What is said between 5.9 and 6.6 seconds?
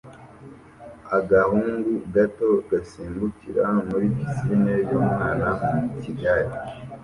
gikari